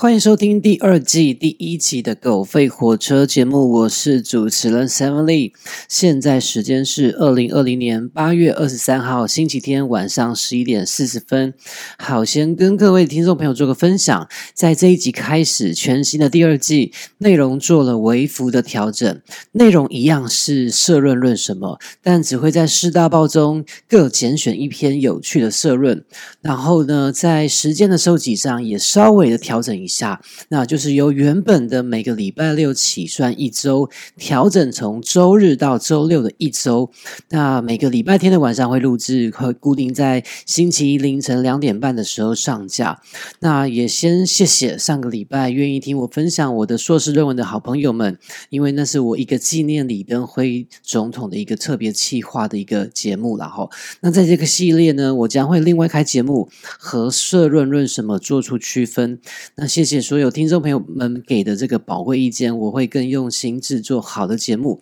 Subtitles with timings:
[0.00, 5.52] 欢迎收听第二季第一集的《狗吠火车》节目，我是主持人 Seven Lee。
[5.90, 11.52] 现在时间是二零二零年八月二十三号星期天晚上十一点四十分。
[11.98, 19.20] 好，先跟各位听众朋友做个分享，在这一集开始，全新的第二季内容做了微幅的调整，
[19.52, 26.02] 内容一样是社论论什么，但只会在四大报中各拣选一篇有趣的社论，
[26.40, 29.89] 然后呢，在时间的收集上也稍微的调整一。
[29.90, 36.90] 下那就是由原本的每个礼拜六起算一周，调整从周日到周六的一周。
[37.30, 43.00] 那每个礼拜天的晚上会录制，会固定在星期一凌晨两点半的时候上架。
[43.40, 48.16] 那也先谢谢上个礼拜愿意听我分享我的硕士论文的好朋友们，
[48.50, 53.36] 因为那是我一个纪念李登辉总统的一个特别企划的一个节目。
[53.36, 59.18] 然后，那在这个系列呢，我将会另外开节目和社论论什么做出区分。
[59.56, 64.78] 那谢谢谢所有听众朋友们给的这个宝贵意见，我会更用心制作好的节目。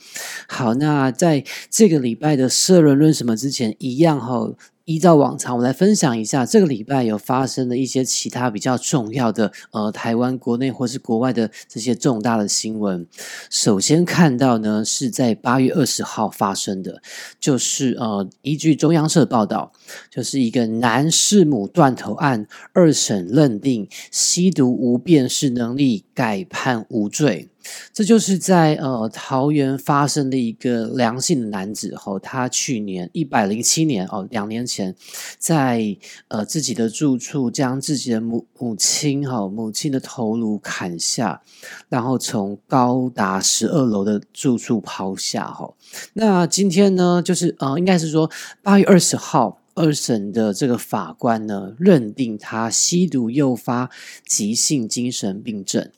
[0.49, 4.53] 好，那在这个礼拜的社论论什么之前，一样哈。
[4.89, 13.07] 依照往常，我来分享一下这个礼拜有发生的一些其他比较重要的呃，台湾国内或是国外的这些重大的新闻。
[13.51, 17.03] 首先看到呢，是在八月二十号发生的，
[17.39, 19.73] 就是呃，依据中央社报道，
[20.11, 27.49] 就是一个男弑母断头案，二审认定吸毒无辨识能力，改判无罪。
[27.93, 34.97] 这就是在呃桃园发生的一个良性的男子吼，他去年一百零七年哦，两年前
[35.39, 35.97] 在
[36.27, 41.41] 呃自己的住处将自己的母母亲哈母亲的头颅砍下，
[41.89, 45.73] 然后从高达十二楼的住处抛下哈。
[46.15, 48.29] 那今天呢，就是呃应该是说
[48.61, 53.91] 八月二十号二审的这个法官呢，认定他吸毒诱发
[54.27, 55.93] 急性精神病症。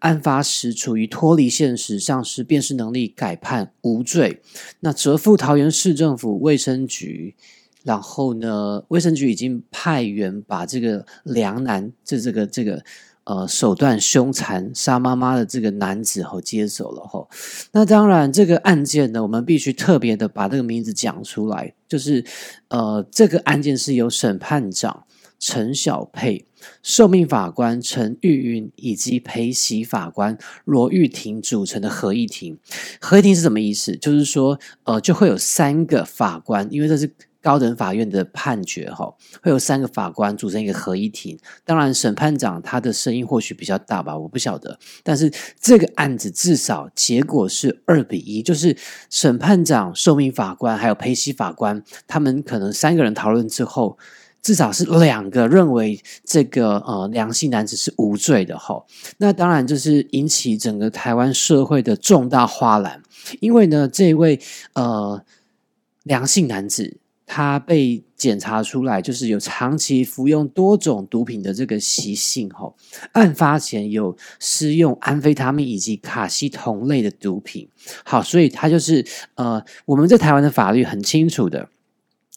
[0.00, 4.42] 案发时处于脱离现实、丧失辨识能力，改判无罪。
[4.80, 7.34] 那折付桃园市政府卫生局，
[7.84, 12.82] 然后呢，卫生局已经派员把这个梁男，这这个这个
[13.24, 17.28] 呃手段凶残杀妈妈的这个男子吼接走了吼。
[17.72, 22.24] 那当然，这个案件呢，我们必须特别的把这个名字讲出来，就是
[22.68, 25.04] 呃，这个案件是由审判长
[25.38, 26.46] 陈小佩。
[26.82, 32.58] 受命法官陈玉云以及陪席法官罗玉婷组成的合议庭，
[33.00, 33.94] 合议庭是什么意思？
[33.96, 41.38] 就是说，呃，就会有三个法官，因为这是高等法院的判决，哈，会有三个法官组成一个合议庭。
[41.64, 44.76] 当然，审判长他的声音或许比较大吧，我不晓得。
[45.04, 45.30] 但是
[45.60, 48.76] 这个案子至少结果是二比一，就是
[49.10, 53.98] 审判长、受命法官还有陪席法官，他们可能三个人讨论之后。
[54.46, 58.80] 至少是两个认为这个呃良性男子是无罪的哈，
[59.18, 63.02] 那当然就是引起整个台湾社会的重大哗然，
[63.40, 64.38] 因为呢这位
[64.74, 65.20] 呃
[66.04, 72.72] 良性男子他被检查出来就是有长期服用多种毒品的这个习性哈，
[73.14, 77.68] 案发前有施用安非他命以及卡西酮类的毒品，
[78.04, 79.04] 好，所以他就是
[79.34, 81.68] 呃我们在台湾的法律很清楚的，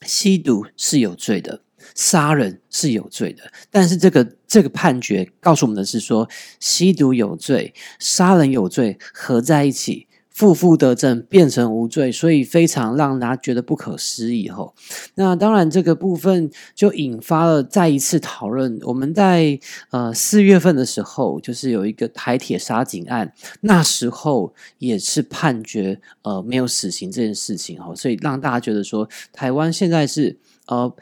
[0.01, 1.61] 吸毒是有罪的。
[1.95, 6.27] 杀人是有罪的，但是这个这个判决告诉我们的是说，
[6.59, 14.47] 吸毒有罪，杀人有罪，合在一起，负负得正，变成无罪，所以非常让大家觉得不可思议。
[14.47, 14.73] 吼，
[15.15, 18.79] 那当然这个部分就引发了再一次讨论。
[18.83, 19.59] 我们在
[19.89, 27.77] 呃四月份的时候，就是有一个台铁杀警案，那时候也是判决呃没有死刑这件事情。
[27.81, 30.37] 吼，所以让大家觉得说，台湾现在是
[30.67, 30.95] 呃。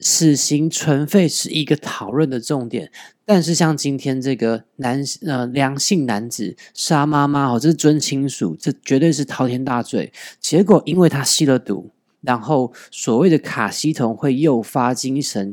[0.00, 2.92] 死刑存废是一个讨论的重点，
[3.24, 10.12] 但是像今天这个男呃良性男子杀妈妈哦，这是尊亲属，这绝对是滔天大罪。
[10.38, 11.90] 结果因为他吸了毒，
[12.20, 15.52] 然后所谓的卡西酮会诱发精神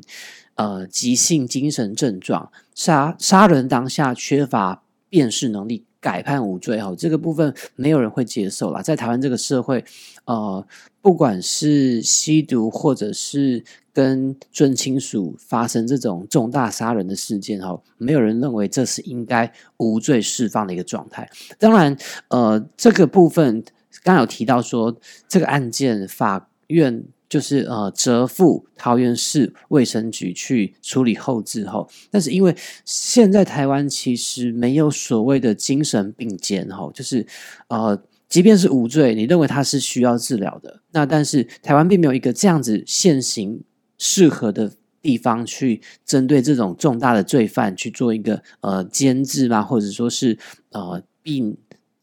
[0.55, 5.85] 呃急性精神症状，杀杀人当下缺乏辨识能力。
[6.05, 8.79] 改判无罪哈，这个部分没有人会接受啦。
[8.79, 9.83] 在台湾这个社会，
[10.25, 10.63] 呃，
[11.01, 21.27] 不管是吸毒或者是跟尊亲属发生这种重大杀人的事件哈，没有人认为这是应该无罪释放的一个状态。
[21.57, 21.97] 当然，
[22.27, 23.63] 呃，这个部分
[24.03, 24.95] 刚有提到说，
[25.27, 27.03] 这个案件法院。
[27.29, 32.55] 就是呃，折付桃园市卫生局去处理后置后，但是因为
[32.85, 37.25] 现在台湾其实没有所谓的精神病监哈，就是
[37.67, 43.63] 呃，即便是无罪，你认为他是需要治疗的，那但是台湾并没有一个这样子现行
[43.97, 44.71] 适合的。
[45.05, 50.35] 地方去针对这种重大的罪犯去做一个呃监制嘛，或者说是
[50.71, 51.55] 呃病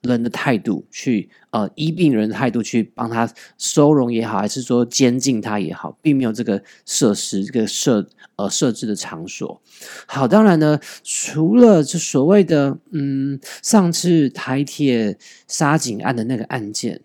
[0.02, 8.06] 人的态度去呃医病人的态度去帮他收容也好，还是说监禁他也好，并没有这个设施这个设
[8.36, 9.60] 呃设置的场所。
[10.06, 15.16] 好，当然呢，除了这所谓的嗯上次台铁
[15.48, 17.02] 杀警案的那个案件。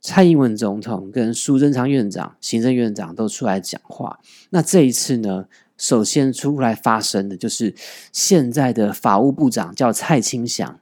[0.00, 4.20] 蔡英文总统跟苏贞昌院长、行政院长都出来讲话。
[4.50, 5.46] 那这一次呢，
[5.76, 7.74] 首先出来发声的就是
[8.12, 10.78] 现在的法务部长，叫蔡清祥。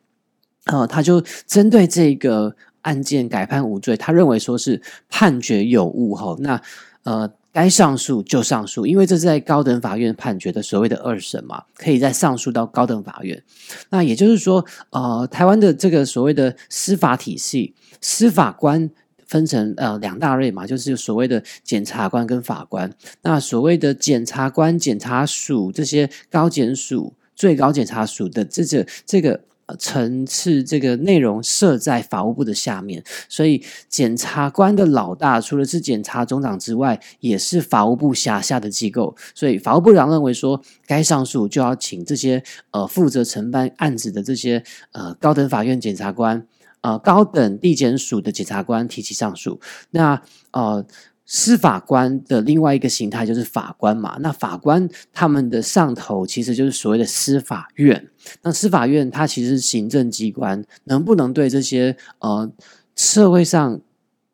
[0.66, 6.60] 呃，他就针对这个案件改判无罪，他认为说是判决有误哈，那
[7.02, 13.42] 呃，该上诉就上诉，因为这是在高等法院判决的所谓的二审嘛，可以再上诉到高等法院。
[13.90, 18.90] 那也就是说，呃，台湾的这个所谓的司法体系，司法官。
[19.28, 22.88] 分成呃两大类嘛，就是所谓的检察官跟法官。
[23.22, 29.40] 那所谓的检察官、检察署这些高检署、最高检察署的这个这个
[29.78, 33.02] 层次，这个内容设在法务部的下面。
[33.28, 39.16] 所以检察官的老大除了是检察总长之外，也是法务部辖下的机构。
[39.34, 46.46] 所以法务部长认为说，该上诉就要请这些呃负责承办案子的这些呃高等法院检察官。
[46.82, 49.58] 呃，高等地检署的检察官提起上诉，
[49.90, 50.22] 那
[50.52, 50.86] 呃，
[51.26, 54.16] 司法官的另外一个形态就是法官嘛。
[54.20, 58.08] 那法官他们的上头其实就是所谓的司法院。
[58.42, 62.50] 那司法院它其实是行政机关，能不能对这些呃
[62.94, 63.80] 社会上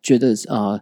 [0.03, 0.81] 觉得呃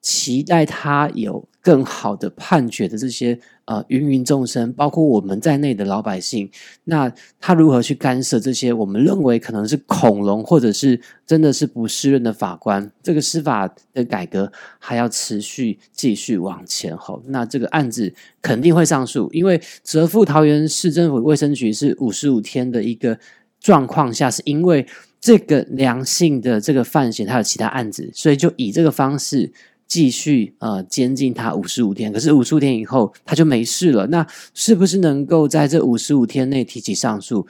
[0.00, 1.48] 期待他有？
[1.62, 6.50] 更好的判决的这些呃芸芸众生，包括我们在内的老百姓，
[6.84, 12.90] 那他如何去干涉这些我们认为可能是恐龙，或者是真的是不适任的法官？
[13.00, 14.50] 这个司法的改革
[14.80, 17.22] 还要持续继续往前吼。
[17.28, 18.12] 那这个案子
[18.42, 23.16] 肯定会上诉，因为泽富桃园市政府卫生局是五十五天的一个
[23.60, 24.84] 状况下，是因为
[25.20, 29.52] 这个良性的这个犯嫌，还有其他案子，所以就以这个方式。
[29.92, 34.06] 继续呃监禁他五十五天，可是五十五天以后他就没事了。
[34.06, 37.46] 那是不是能够在这五十五天内提起上诉？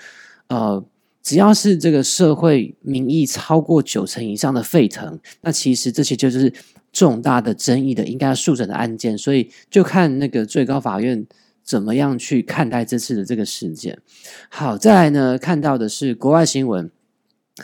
[0.49, 0.85] 呃，
[1.23, 6.53] 只要是这个社会民意超过九成以上的沸腾，那其实这些就是
[6.93, 9.17] 重大的争议的应该诉审的案件。
[9.17, 11.25] 所以就看那个最高法院
[11.63, 13.97] 怎么样去看待这次的这个事件。
[14.49, 16.91] 好，再来呢，看到的是国外新闻。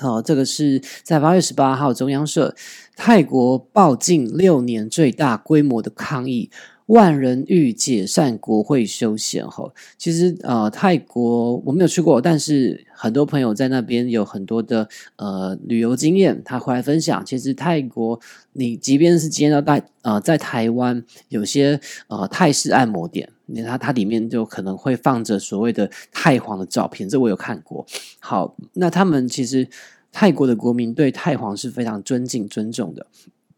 [0.00, 2.54] 好，这个是在八月十八号，中央社
[2.96, 6.50] 泰国爆近六年最大规模的抗议，
[6.86, 9.46] 万人欲解散国会休闲。
[9.46, 17.24] 哈，其实呃，泰国我没有去过，但是很多朋友在那边有很多的呃旅游经验，他回来分享。
[17.24, 18.20] 其实泰国，
[18.52, 23.28] 你即便是今天到在呃在台湾，有些呃泰式按摩店。
[23.50, 27.86] 你看，它里面就可能会放着所谓的太皇的照片，这我有看过。
[28.20, 29.66] 好，那他们其实
[30.12, 33.06] 泰国的国民对太皇是非常尊敬、尊重的。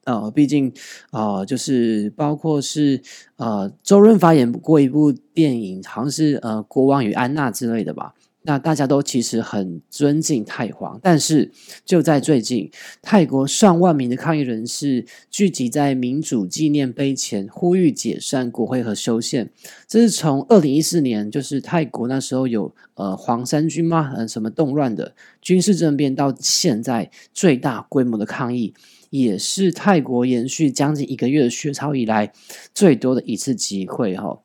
[0.05, 0.73] 呃，毕竟
[1.11, 3.01] 呃，就是包括是
[3.37, 8.15] 呃，周润发演过一部电影，好像是呃《国王与安娜》之类的吧。
[8.43, 11.51] 那大家都其实很尊敬太皇，但是
[11.85, 12.71] 就在最近，
[13.03, 19.51] 泰国上万名的抗议人士聚集在民主纪念碑前，呼吁解散国会和修宪。
[19.87, 24.13] 这是从二零一四年，就是泰国那时候有呃黄衫军吗？
[24.17, 28.73] 呃，什么动乱的军事政变，到现在最大规模的抗议，
[29.11, 32.33] 也是泰国延续将近一个月的血潮以来
[32.75, 34.41] 最多的一次集会哈。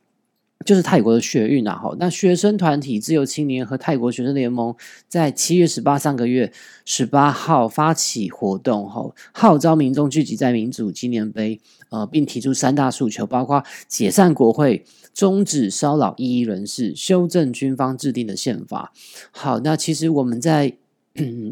[0.65, 4.75] 就是泰国的学运啊，哈，那学生团体自由青年和泰国学生联盟
[5.07, 6.51] 在七月十八上个月
[6.84, 18.91] 十八号发起活动，哈，号召民众聚集在民主纪念碑，呃，并提出三大诉求，包括解散国会、终止骚扰异议人士、修正军方制定的宪法。
[19.31, 20.77] 好，那其实我们在。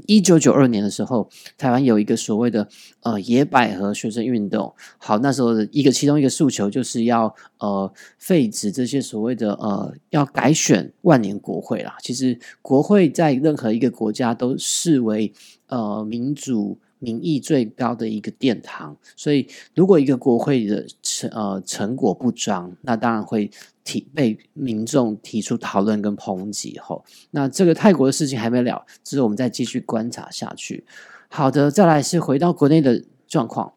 [0.08, 2.68] 一九九二年的时候，台湾有一个所谓的
[3.02, 4.74] 呃野百合学生运动。
[4.98, 11.96] 好，那时候的一个其中一个诉求就是要呃废止这些所谓的呃要改选万年国会啦。
[12.02, 15.32] 其实国会在任何一个国家都视为
[15.68, 16.78] 呃民主。
[17.00, 23.52] 民意最高的一个殿堂，所以如果一个国会的成呃成果不彰，那当然会
[23.84, 26.80] 提被民众提出讨论跟抨击。
[26.80, 30.86] 后，那这个泰国的事情还没了，之后我们再继续观察下去。
[31.30, 33.74] 好的，再来是回到国内的状况。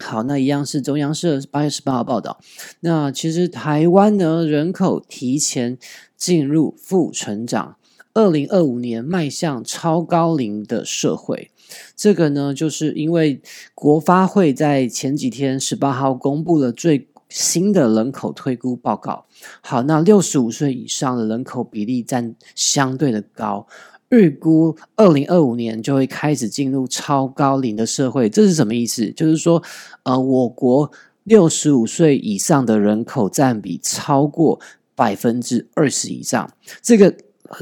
[0.00, 2.40] 好，那一样是中央社八月十八号报道。
[2.80, 5.78] 那其实台湾呢，人口提前
[6.16, 7.76] 进入负成长，
[8.12, 11.52] 二零二五年迈向超高龄的社会。
[11.96, 13.40] 这个呢，就是因为
[13.74, 19.26] 国发会在前几天十八号公布了最新的人口推估报告。
[19.60, 23.66] 好，那六十五岁以上的人口比例占相对的高，
[24.10, 28.30] 预估二零二五年就会开始进入超高龄的社会。
[28.30, 29.10] 这是什么意思？
[29.10, 29.60] 就是说，
[30.04, 30.88] 呃，我国
[31.24, 34.60] 六十五岁以上的人口占比超过
[34.94, 36.48] 百分之二十以上。
[36.80, 37.12] 这个。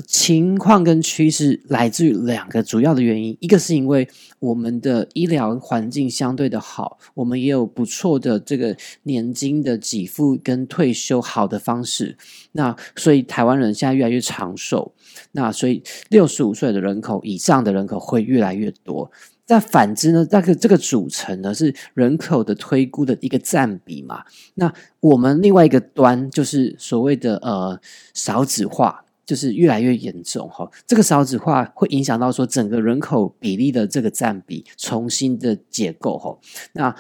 [0.07, 4.09] 情况跟趋势来自于两个主要的原因，一个是因为
[4.39, 12.17] 我们的医疗环境相对的好，我们也有不错的这个年金的给付跟退休好的方式，
[12.53, 14.95] 那所以台湾人现在越来越长寿，
[15.33, 19.11] 那所以六十五岁的人口以上的人口会越来越多。
[19.45, 24.23] 但反之呢，那个这个组成呢是人口的推估的一个占比嘛，
[24.55, 27.79] 那我们另外一个端就是所谓的呃
[28.15, 29.05] 少子化。
[29.33, 36.39] 就是越来越严重哈，这个少子化会影响到说整个人口比例的这个占比重新的结构哈。
[36.75, 36.95] 那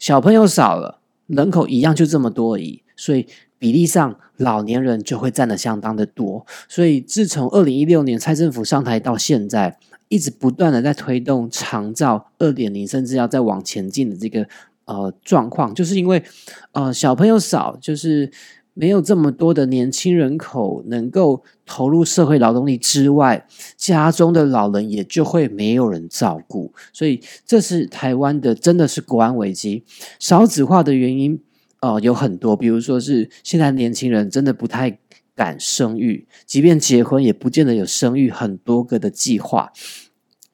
[0.00, 0.98] 小朋友少了，
[1.28, 3.24] 人口一样就这么多而已，所以
[3.56, 6.44] 比例上老年人就会占的相当的多。
[6.68, 14.44] 所以自从二零一六年蔡政府上台到现在，一直不断的在推动长照二点零，甚至要再往前进的这个
[14.86, 16.20] 呃状况，就是因为
[16.72, 18.28] 呃小朋友少，就是。
[18.80, 23.46] 没有这么多的年轻人口能够投入社会劳动力之外，
[23.76, 29.84] 家中的老人也就会没有人照顾，所以这是台湾的真的是国安危机。
[30.18, 31.38] 少子化的原因
[31.82, 34.98] 哦有很多，比如说是现在年轻人真的不太
[35.34, 39.70] 敢生育，即便结婚也不见得有生育很多个的计划。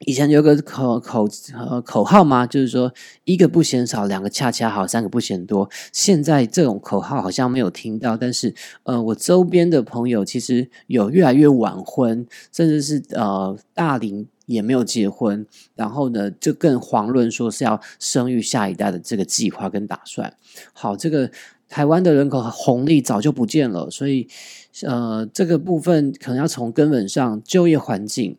[0.05, 2.45] 以前有个口口呃口号吗？
[2.45, 5.67] 就是说一个不嫌少，两个恰恰好，三个不嫌多。
[5.91, 15.43] 现在这种口号好像没有听到，但是呃，我周边的朋友其实有越来越晚婚，甚至是呃大龄也没有结婚，
[15.75, 20.31] 然后呢就更遑论说是要生育下一代的这个计划跟打算。
[20.73, 21.31] 好，这个
[21.67, 24.27] 台湾的人口红利早就不见了，所以
[24.83, 28.37] 呃这个部分可能要从根本上就业环境。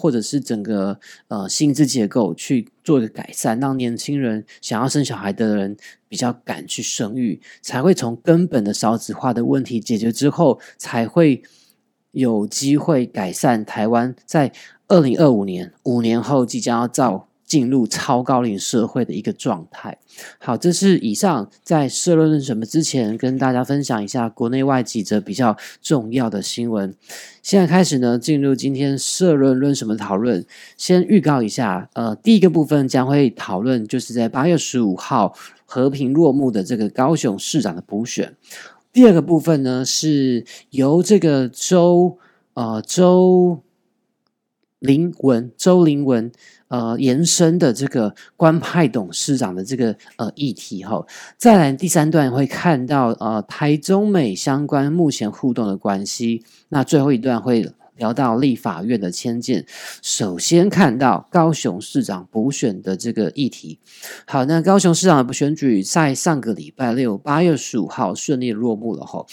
[0.00, 5.76] 或者是整个呃薪资结构去做一个改善，让年轻人想要生小孩的人
[6.08, 11.42] 比较敢去生育，才会从根本的少子化的问题解决之后，才会
[12.12, 14.52] 有机会改善台湾在
[14.86, 17.27] 二零二五年五年后即将要造。
[17.48, 19.98] 进入超高龄社会的一个状态。
[20.38, 26.94] 好，这是以上在社论论什么之前跟大家分享一下国内外几则比较重要的新闻。
[27.42, 30.44] 现在开始呢，进入今天社论论什么讨论。
[30.76, 38.36] 先预告一下，呃，第一个部分将会讨论就是在八月十五号和平落幕的这个高雄市长的补选。
[38.92, 42.18] 第二个部分呢，是由这个周
[42.52, 43.62] 呃周
[44.80, 46.30] 林文周林文。
[46.68, 51.04] 呃，延伸的这个官派董事长的这个呃议题哈，
[51.36, 59.64] 再来第三段会看到呃台中美相关目前互动的关系，那最后一段会聊到立法院的迁建。
[60.02, 63.80] 首先看到高雄市长补选的这个议题。
[64.26, 69.24] 好，那高雄市长的补选举在上个礼拜六八月十五号顺利落幕了哈。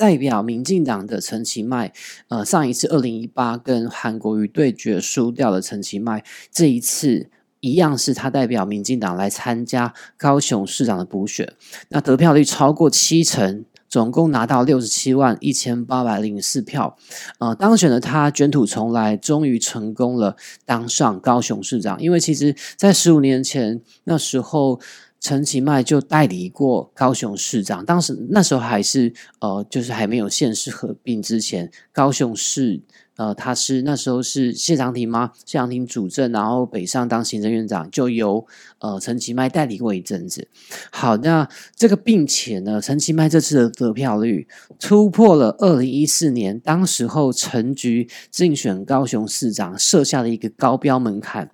[0.00, 1.92] 代表民进党的陈其迈，
[2.28, 7.28] 呃，上一次二零一八跟韩国瑜对决输掉了陈其迈，这一次
[7.60, 11.52] 一样是他代表民进党来参加高雄市长的补选，
[11.90, 16.96] 那得票率超过七成，总共拿到六十七万一千八百零四票，
[17.38, 24.80] 呃，当选的他卷土重来，终于成功了当上高雄市长，因为其实在十五年前那时候。
[25.20, 32.80] 陈其迈就代理过高雄市长，当时那时候还是呃，就是还没有县市合并之前，高雄市
[33.16, 35.32] 呃，他是那时候是谢长廷吗？
[35.44, 38.46] 谢长廷主政，然后北上当行政院长，就由
[38.78, 40.48] 呃陈其迈代理过一阵子。
[40.90, 41.46] 好，那
[41.76, 44.48] 这个并且呢，陈其迈这次的得票率
[44.78, 51.50] 突破了二零一四年当时候陈局竞选高雄市长设下的一个高标门槛。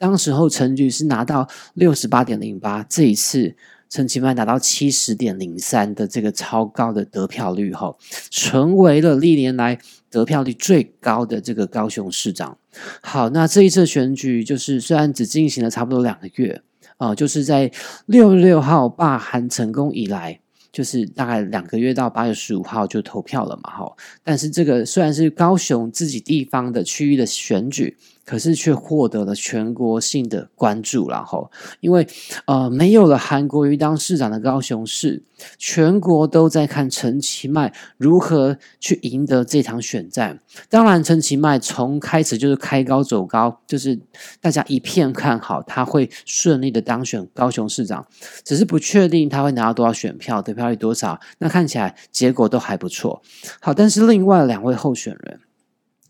[0.00, 3.54] 当时候陈局是拿到六十八点零八，这一次
[3.90, 7.94] 陈其迈拿到七十点零三的这个超高的得票率，哈，
[8.30, 9.78] 成为了历年来
[10.10, 12.56] 得票率最高的这个高雄市长。
[13.02, 16.62] 好，那这一次选举就是虽然只进行了差不多两个月，
[16.96, 17.70] 啊，就是在
[18.06, 20.40] 六月六号罢韩成功以来。
[20.72, 23.92] 就是大概两个月到八月十五号就投票了嘛，哈。
[24.22, 31.08] 但是这个虽然是高雄自己地方的区域的选举，可是却获得了全国性的关注。
[31.08, 31.50] 然后，
[31.80, 32.06] 因为
[32.46, 35.22] 呃，没有了韩国瑜当市长的高雄市，
[35.58, 40.38] 全国都在看陈其迈如何去赢得这场选战。
[40.68, 43.98] 当然，陈其迈从开始就是开高走高，就是
[44.40, 48.06] 大家一片看好他会顺利的当选高雄市长，
[48.44, 51.18] 只是不确定他会拿到多少选票，得票率多少。
[51.38, 53.22] 那看起来结果都还不错。
[53.60, 55.40] 好，但是另外两位候选人。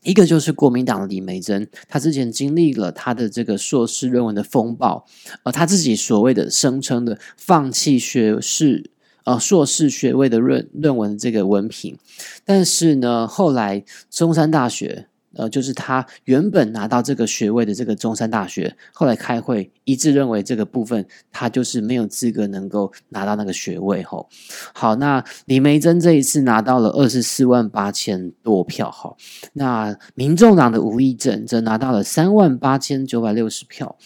[0.03, 5.05] 一个就是国民党的李梅珍，她之前经历了她的这个硕士论文的风暴，
[5.43, 8.91] 呃，她自己所谓的声称的放弃学士
[9.25, 11.99] 呃硕士学位的论论文这个文凭，
[12.45, 15.07] 但是呢，后来中山大学。
[15.35, 24.03] 呃，就是他原本拿到这个学位的这个中山大学，后来开会一致认为这个部分他就是没有资格能够拿到那个学位。
[24.03, 24.29] 吼，
[24.75, 28.91] 好，那李梅珍这一次拿到了二十四万八千多票。
[28.91, 29.15] 哈，
[29.53, 33.97] 那民众党的吴益政则拿到了三万八千九百六十票。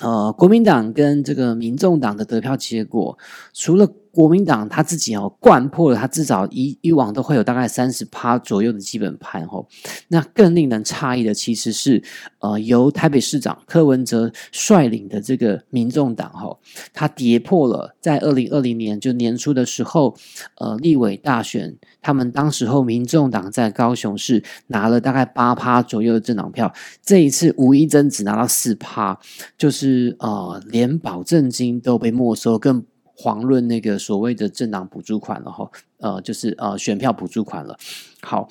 [0.00, 3.16] 呃，国民党跟这个民众党的得票结果，
[3.52, 3.88] 除了。
[4.18, 9.64] 国民党他自己哦，灌破了他至少以以往都会有大概三十趴左右的基本盘哦。
[10.08, 12.02] 那更令人诧异的其实是，
[12.40, 16.58] 呃，由台北市长柯文哲率领的这个民众党哈，
[16.92, 20.16] 他跌破了在二零二零年就年初的时候，
[20.56, 29.16] 呃，立委大选，他们当时候民众党在高雄市拿了大概八趴左右的政党票，这一次无一真只拿到四趴，
[29.56, 32.84] 就是呃，连保证金都被没收，更。
[33.18, 37.76] 遑论那个所谓的政党补助款了哈，呃，就是呃选票补助款了。
[38.22, 38.48] 好，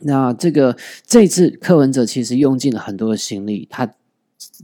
[0.00, 3.94] 那这个这次柯文哲其实用尽了很多的心力，他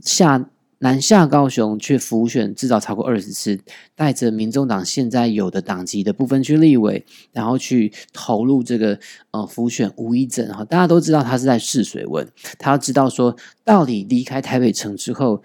[0.03, 3.57] 下南下高雄去浮选至少超过二十次，
[3.95, 8.99] 带着民众党现在有的党籍的部分去立委，然后去投入这个
[9.31, 12.27] 呃浮选吴一正哈，大家都知道他是在试水温，
[12.59, 15.41] 他要知道说到底离开台北城之后。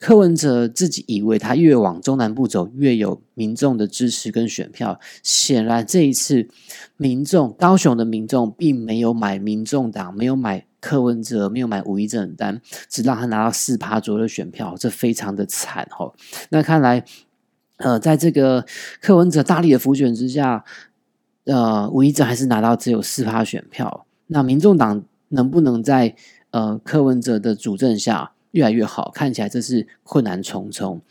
[0.00, 6.48] 柯文哲自己以为他越往中南部走越有民众的支持跟选票，显然这一次
[6.96, 16.14] 民众高雄的民众并没有买民众党，没有买柯文哲，没有买五一正单，只让他拿到四趴左右的选票，这非常的惨哦。
[16.48, 17.04] 那看来，
[17.76, 18.64] 呃，在这个
[19.02, 20.64] 柯文哲大力的辅选之下，
[21.44, 24.06] 呃，五一正还是拿到只有四趴选票。
[24.28, 26.16] 那民众党能不能在
[26.52, 28.32] 呃柯文哲的主政下？
[28.52, 31.02] 越来越好，看起来这是困难重重。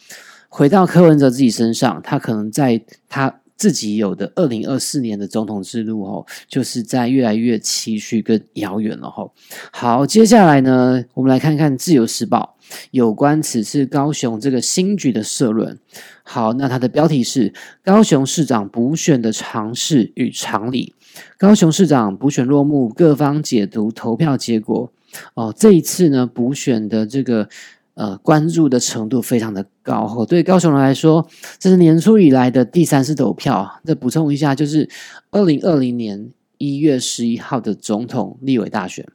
[0.48, 9.34] 回到柯文哲自己身上，他可能在他自己有的二零二四年的总统之路哦，就是在越来越崎岖跟遥远了吼。
[9.72, 12.56] 好，接下来呢，我们来看看《自由时报》
[12.92, 15.78] 有关此次高雄这个新局的社论。
[16.24, 20.96] 好，那它的标题是“高雄市长补选的常识与常理”。
[21.38, 24.92] 高雄市长补选落幕，各方解读投票结果。
[25.34, 27.48] 哦，这一次呢，补选的这个
[27.94, 30.26] 呃关注的程度非常的高哦。
[30.26, 33.82] 对高雄人来说，这是年初以来的第三次投票。
[33.84, 34.90] 再补充一下，就是
[35.32, 39.08] 二零二零年一月十一号的总统立委大选，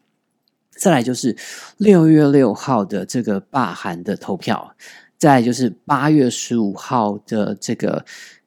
[0.70, 1.36] 再来就是
[1.76, 4.74] 六月六号的这个罢韩的投票，
[5.16, 8.04] 再就是八月十五号的这个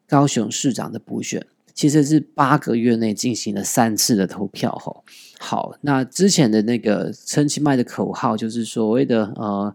[0.07, 1.45] 高雄市长的补选。
[1.77, 5.05] 其实是八个月内进行了三次的投票，吼。
[5.39, 9.73] 好，那之前的那个陈其迈的口号就是所谓的呃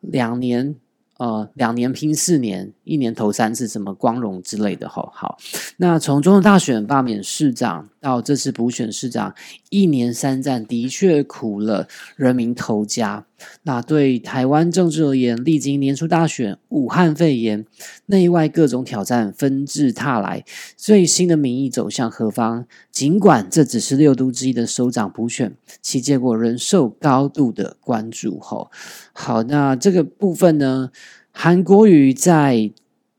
[0.00, 0.74] 两年。
[1.18, 5.10] 呃，两年拼四年，一年投三次，什么光荣之类的，哈。
[5.14, 5.38] 好，
[5.78, 9.34] 那从中统大选罢免市长到这次补选市长，
[9.68, 13.26] 一年三战的确苦了人民头家。
[13.64, 17.66] 那对台湾政治而言，历经年初大选、武汉肺炎、
[18.06, 20.44] 内外各种挑战纷至沓来，
[20.76, 22.64] 最新的民意走向何方？
[22.92, 28.38] 尽管这只是六都之一的首长补选，其结果仍受高度的关注。
[28.38, 28.70] 吼，
[29.12, 30.92] 好，那这个部分呢？
[31.32, 32.70] 韩国瑜在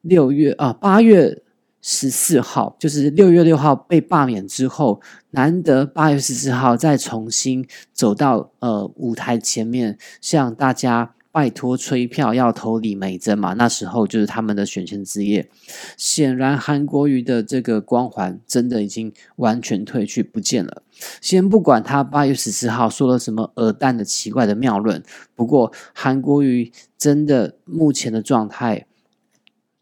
[0.01, 1.43] 六月啊八月
[1.89, 13.53] 十四号，就是六月六号被罢免之后，难得八月十四号再重新走到呃舞台前面，向大家拜托催票要投李美珍嘛。
[13.53, 15.49] 那时候就是他们的选前之夜。
[15.95, 20.83] 显然，韩国瑜的这个光环真的已经完全褪去不见了。
[21.21, 25.01] 先不管他八月十四号说了什么鹅蛋的奇怪的妙论，
[25.33, 28.87] 不过韩国瑜真的目前的状态，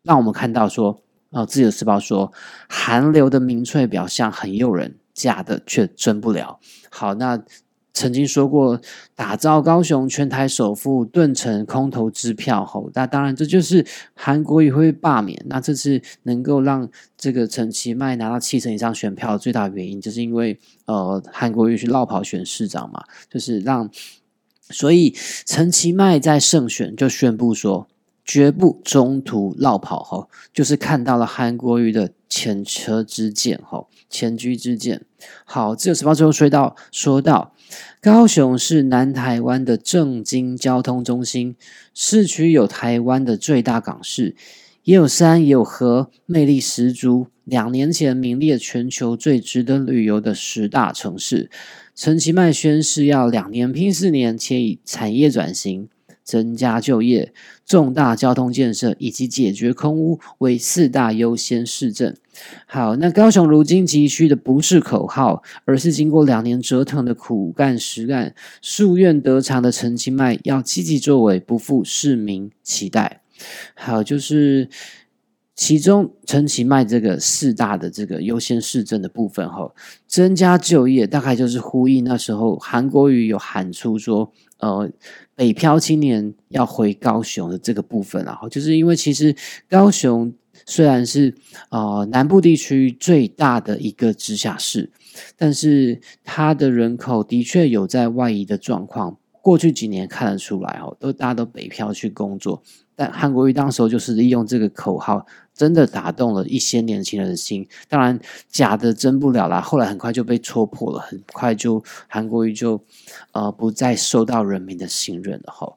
[0.04, 1.02] 让我们看到说，
[1.36, 2.34] 哦，自由时报说
[2.68, 6.60] 韩流的民粹表象很诱人，假的却真不了。
[6.90, 7.44] 好，那。
[7.98, 8.82] 曾经说过
[9.16, 15.42] 打造高雄全台首富，顿成空头支票后，那当然这就是韩国瑜会罢免。
[15.48, 23.90] 那这次能够让这个陈其迈拿到七成以上选票的，最大原因就是因为呃韩国瑜去绕跑选市长嘛，就是让
[24.70, 27.88] 所以陈其迈在胜选就宣布说，
[28.26, 35.06] 绝不中途绕跑吼，就是看到了韩国瑜的前车之鉴吼，前车之鉴。
[35.46, 37.54] 好，自由时报最后说到说到，
[38.02, 41.56] 高雄是南台湾的政经交通中心，
[41.94, 44.36] 市区有台湾的最大港市，
[44.84, 47.28] 也有山也有河，魅力十足。
[47.44, 51.52] 两年前名列全球最值得旅游的十大城市。
[51.94, 55.88] 陈其迈宣誓要两年拼四年，且以产业转型、
[56.26, 57.32] 增加就业、
[57.66, 62.14] 重大交通建设以及解决空屋为四大优先市政。
[62.66, 73.22] 好，那高雄如今急需的不是口号，而是经过两年折腾的苦干实干、夙愿得偿的陈其迈要积极作为，不负市民期待。
[73.76, 74.68] 好，就是。
[75.58, 79.74] 其中，陈其迈这个四大的这个优先市政的部分，哈，
[80.06, 84.90] 增加就业，大概就是呼应那时候韩国瑜有喊出说，呃，
[85.36, 89.36] 北漂青年要回高雄的这个部分，然后就是因为其实
[89.70, 90.34] 高雄
[90.66, 91.36] 虽然是
[91.70, 94.90] 呃南部地区最大的一个直辖市，
[95.38, 102.64] 但是它的人口的确有在外移的状况，过去几年看得出来，哦，都大家都北漂去工作，
[102.96, 105.26] 但韩国瑜当时候就是利用这个口号。
[105.56, 109.62] 真的打动了一些年轻人的心，当然假的真不了啦。
[109.62, 112.84] 后来很快就被戳破了，很快就韩国瑜就
[113.32, 115.54] 呃不再受到人民的信任了。
[115.54, 115.74] 哈，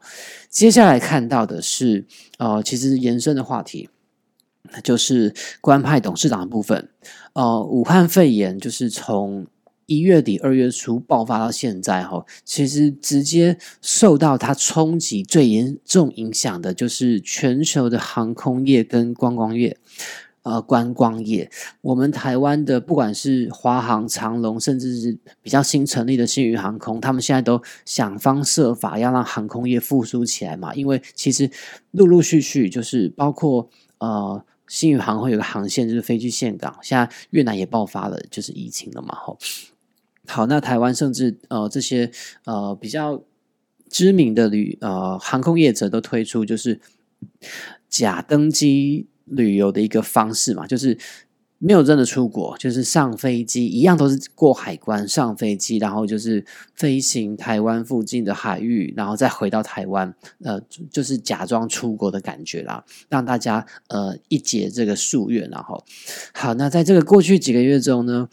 [0.50, 2.04] 接下来看到的是
[2.38, 3.88] 呃，其实延伸的话题，
[4.83, 6.88] 就是官派董事长的部分。
[7.35, 9.46] 呃，武汉肺炎就是从。
[9.88, 19.77] 一月底、二月初爆发到现在，哈，其实直接受到它冲击最严重影响的，就是全球的航空业跟观光业。
[20.42, 21.51] 呃，观光业，
[21.83, 30.74] 我们台湾的不管是华航、长龙，甚至是比较新成立的新宇航空，他们现在都想方设法要让航空业复苏起来嘛。
[30.74, 31.51] 因为其实
[31.90, 39.37] 陆陆续续就是包括呃，新宇航空有个航线就是飞去岘港，现在越南也爆发了就是疫情了嘛，吼。
[40.29, 42.11] 好，那台湾甚至呃这些
[42.45, 43.23] 呃比较
[43.88, 46.79] 知名的旅呃航空业者都推出就是
[47.88, 50.99] 假登机旅游的一个方式嘛，就是
[51.57, 60.14] 没有真的出国，就是上飞机一样都是过海关上飞机，然后就是飞行台湾附近的海域，然后再回到台湾，
[60.45, 60.61] 呃，
[60.91, 65.83] 就是假装出国的感觉啦，让大家呃一解这个夙愿，然后
[66.35, 68.29] 好，那在这个过去几个月中呢。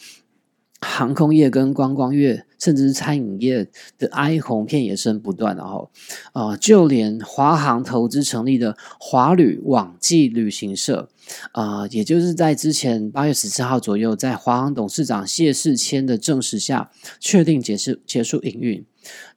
[0.86, 3.68] 航空业跟观光业，甚至是餐饮业
[3.98, 5.90] 的哀鸿遍野声不断，然后，
[6.32, 11.10] 啊，就连华航投资成立的华旅网际旅行社，
[11.52, 18.86] 啊，也就是在之前八月十四号左右，在华航董事长谢世谦的证实下，确定结束结束营运。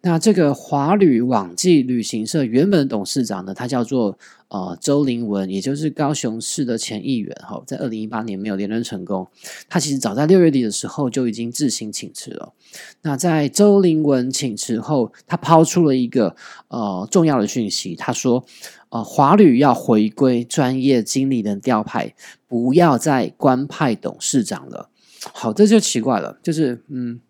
[0.00, 4.18] 那这个华旅网际旅行社原本的董事长呢，他叫做。
[4.50, 9.28] 呃，周林文，也就是高雄市的前议员，哈，在二零一八年没有连任成功。
[9.68, 12.54] 他其实早在六月底的时候就已经自行请辞了。
[13.02, 16.34] 那在周林文请辞后，他抛出了一个
[16.68, 18.42] 呃重要的讯息，他说：
[18.90, 22.14] 呃，华旅要回归专业经理人调派，
[22.46, 24.90] 不要再官派董事长了。
[25.32, 27.20] 好，这就奇怪了，就是嗯，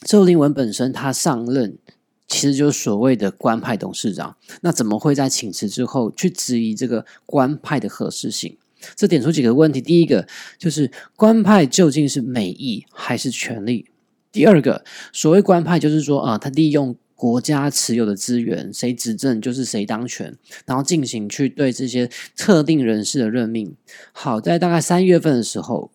[0.00, 1.78] 周林文本身他上任。
[2.28, 8.56] 其实就是所谓的官派董事长，那怎么会在请辞之后去质疑这个官派的合适性？
[8.96, 10.26] 这点出几个问题：第一个
[10.58, 13.86] 就是官派究竟是美意还是权力？
[14.32, 23.74] 第二个，所谓官派就是说啊，他利用国家持有的资源，谁执政就是谁当权，然后进行去对这些特定人士的任命。
[24.12, 25.90] 好在大概三月份的时候。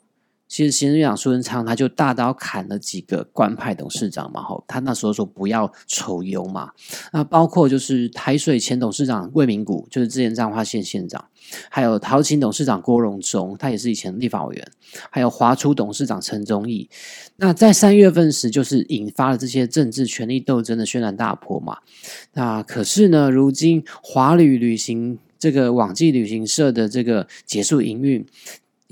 [0.51, 6.71] 其实行政院长苏贞昌他就大刀砍了几个官派董事长嘛，吼，他那时候说不要筹油嘛，
[7.13, 11.23] 那包括就是台水前董事长魏明谷，就是之前彰化县县长，
[11.69, 14.67] 还有陶琴董事长郭荣忠，他也是以前立法委员，
[15.09, 16.89] 还有华初董事长陈忠义。
[17.37, 21.77] 那在三月份时，就是引发了这些政治权力斗争的轩然大波嘛。
[22.33, 28.25] 那可是呢，如今华旅旅行这个网际旅行社的这个结束营运。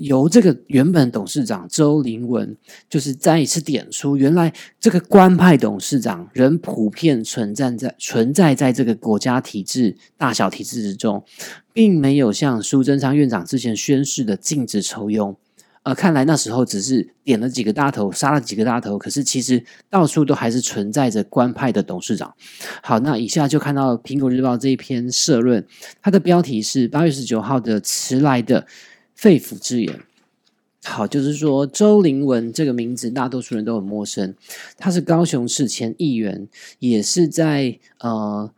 [0.00, 2.56] 由这个原本董事长周林文，
[2.88, 11.22] 就是再一次点出，原来这个官派董事长仍普遍存在在存在在这个国家体制大小体制之中，
[11.74, 15.36] 并没有像苏贞昌院长之前宣誓的禁止抽佣。
[15.82, 22.34] 呃，看来那时候只是点了几个大头，杀了几个大头，可是其实到处都还是存在着官派的董事长。
[22.82, 25.66] 好，那以下就看到苹果日报这一篇社论，
[26.00, 28.66] 它的标题是八月十九号的迟来的。
[29.20, 30.00] 肺腑之言，
[30.82, 34.34] 好，就是说周凌文这个名字，大多数人都很陌生。
[34.78, 38.50] 他是高雄市前议员，也是在呃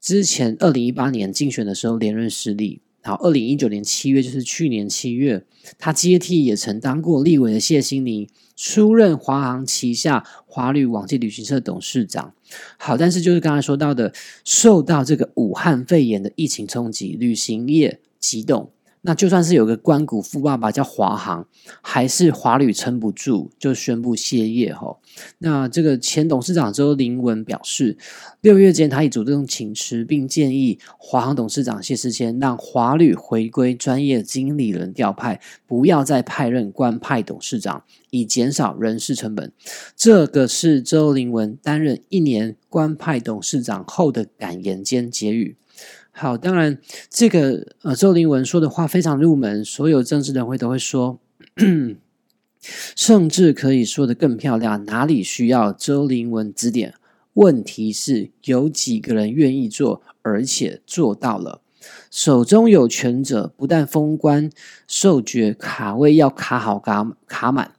[0.00, 2.80] 之前二零一八年竞选的时候连任失利。
[3.02, 5.44] 好，二零一九年七月，就是去年七月，
[5.80, 12.32] 他接替也曾当过立委的谢欣妮，出任华航旗下华旅网际旅行社董事长。
[12.78, 14.14] 好，但是就是刚才说到的，
[14.44, 18.70] 受到这个武汉肺炎的疫情冲击，旅行业急动。
[19.04, 21.46] 那就算是有个关谷富爸爸叫华航，
[21.80, 25.00] 还是华旅撑不住，就宣布歇业吼。
[25.38, 27.98] 那这个前董事长周林文表示，
[28.40, 39.52] 六月间他已主动请辞，并建议华航董事长谢世谦让华旅回归专业经理人调派，不要再派任官派董事长，以减少人事成本。
[39.96, 45.56] 这个是周林文担任一年官派董事长后的感言兼结语。
[46.14, 51.18] 好，当然，这个呃，周林文说的话非常入门，所有政治人会都会说，
[52.94, 54.84] 甚至可以说的更漂亮。
[54.84, 56.94] 哪里需要周林文指点？
[57.32, 61.62] 问题是有几个人愿意做，而且做到了。
[62.10, 64.50] 手中有权者，不但封官
[64.86, 67.72] 受爵，卡位要卡好卡卡满。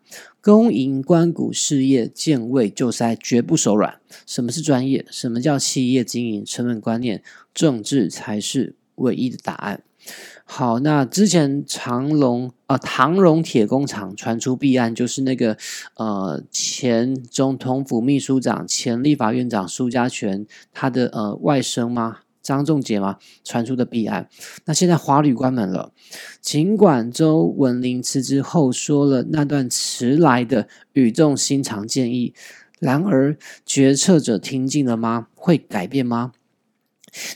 [0.44, 4.02] 公营关谷事业见位就塞，绝不手软。
[4.28, 5.06] 什么是专业？
[5.10, 6.44] 什么叫企业经营？
[6.44, 9.82] 成本观念，政治才是唯一的答案。
[10.44, 15.58] 好，那之前长隆呃唐荣铁工厂传出弊案，就是那个
[15.96, 22.18] 呃前总统府秘书长、前立法院长苏家全他的呃外甥吗？
[22.44, 23.18] 张仲杰吗？
[23.44, 24.30] 传出的弊案，
[24.66, 25.94] 那现在华旅关门了。
[26.42, 32.34] 尽管周文林辞职后说了那段迟来的语重心长建议，
[32.80, 35.28] 然而决策者听进了吗？
[35.34, 36.34] 会改变吗？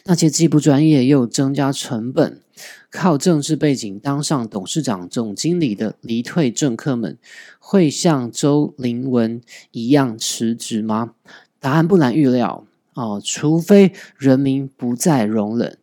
[0.05, 2.41] 那些既不专业又增加成本、
[2.89, 7.17] 靠政治背景当上董事长、总经理的离退政客们，
[7.59, 9.39] 会像周林文
[9.71, 11.13] 一样辞职吗？
[11.59, 12.65] 答案不难预料。
[12.97, 15.77] 哦，除非人民不再容忍，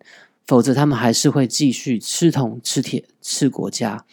[0.49, 3.05] 否则他们还是会继续吃铜吃铁。
[3.25, 4.05] 次国家，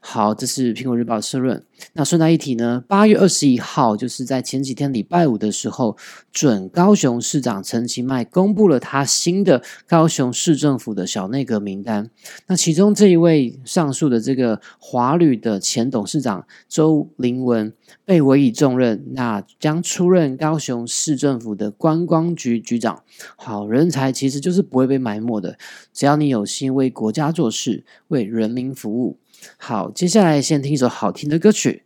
[0.00, 1.64] 好，这是苹果日报社论。
[1.94, 5.96] 那顺带一提呢，八月二十一号，就是在前几天礼拜五的时候，
[6.30, 12.08] 准高雄市长陈其迈公布了他新的高雄市政府的小内阁名单。
[12.46, 17.72] 那其中这一位上述的这个华旅的前董事长周林文
[18.04, 23.02] 被委以重任，那将出任高雄市政府的观光局局长。
[23.34, 25.58] 好，人才其实就是不会被埋没的，
[25.92, 28.59] 只要你有心为国家做事，为人民。
[28.74, 29.18] 服务
[29.56, 31.84] 好，接下来先听一首好听的歌曲。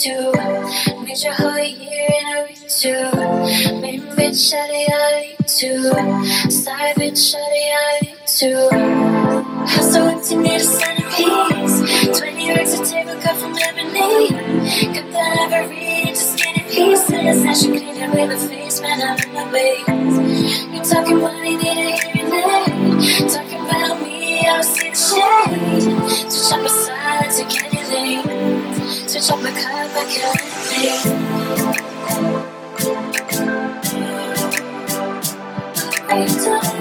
[0.00, 0.32] Two.
[1.02, 3.10] Made your whole year in a week too.
[3.80, 6.50] Main bitch, shawty, I to.
[6.50, 8.50] Side bitch, shawty, I to.
[9.82, 12.18] So empty, need a centerpiece.
[12.18, 14.28] Twenty racks of table cut from ebony.
[14.94, 17.44] Cut that ivory into skinny pieces.
[17.44, 19.88] I should clean it with a face, man, I'm in my ways.
[20.72, 23.30] You talking money, need a hearing aid.
[23.30, 26.30] Talking about me, I see the shade.
[26.30, 28.37] Switch up my side to anything
[29.20, 29.50] switch up my
[36.60, 36.77] car,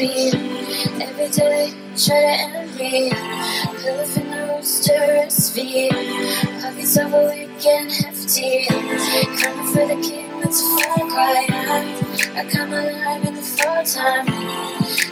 [0.00, 1.30] can't leave.
[1.30, 3.10] try to end me.
[3.10, 4.92] Pillow fingers to
[5.24, 5.92] his feet.
[5.92, 8.66] It's overweight and hefty.
[8.66, 11.46] Coming for the king, that's a far cry.
[12.34, 14.26] I come alive in the fall time.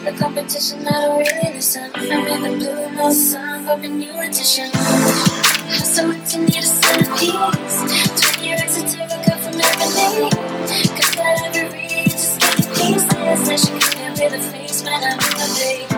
[0.05, 1.91] The competition, I don't really listen.
[1.95, 4.71] I'm in the blue, no sun, but a new edition.
[5.69, 7.33] So it's in need a centerpiece.
[8.37, 10.31] 20 years to take a cut from everything.
[10.97, 11.88] Got that every read,
[13.29, 15.98] That she can with a face when I'm in the base.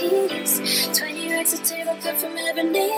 [0.00, 0.98] piece.
[0.98, 2.90] Twenty racks of table cut from ebony.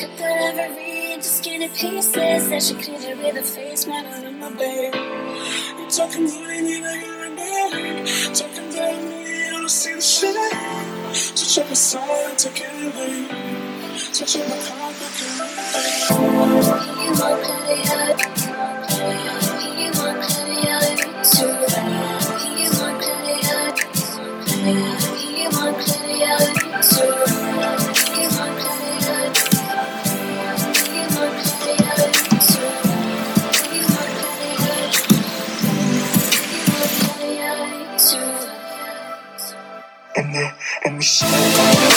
[0.00, 2.12] Cut the ivory into skinny pieces.
[2.12, 4.94] That she cleared with a face mounted on my bed.
[4.94, 8.06] You're talking really like you're in bed.
[8.34, 10.52] Talking down me, I don't see the shit.
[11.36, 13.28] Touch up my side, take it away.
[14.12, 16.26] Touch up my heart, take it away.
[17.06, 19.45] You won't play it, you won't play it.
[41.06, 41.95] Thanks.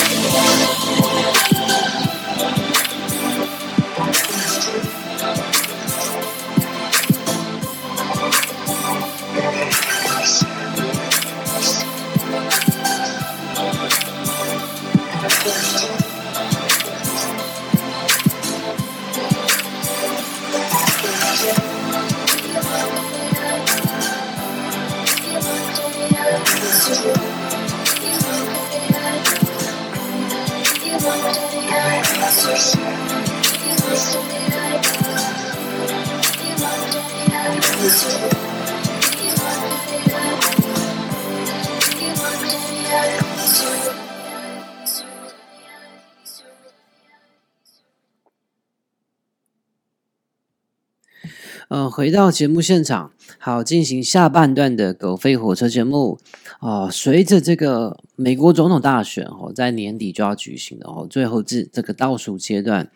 [51.70, 56.18] 呃，回到节目现场，好，进行下半段的狗吠火车节目。
[56.58, 62.86] 哦、随着这个美国总统大选哦，在年底就要举行了哦，最后这这个倒数阶段，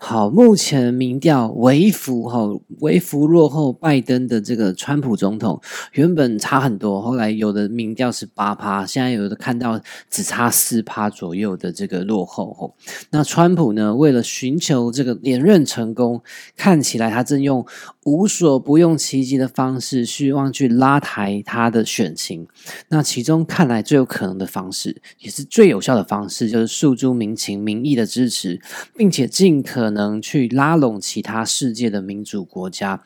[0.00, 2.40] 好，目前民调微幅哈、
[2.80, 5.60] 微幅落后拜登的这个川普总统，
[5.92, 12.74] 原本差很多，后来有的民调是八趴，现在有的看到只差四趴左右的这个落后哦。
[13.10, 16.20] 那川普呢，为了寻求这个连任成功，
[16.56, 17.64] 看起来他正用
[18.04, 22.48] 无所不用其极的方式，希望去拉抬他的选情。
[22.88, 28.60] 那其中看来最有可能的方式，也是最有效的方式，就是诉诸民情民意的支持，
[28.96, 33.04] 并且尽可能去拉拢其他世界的民主国家。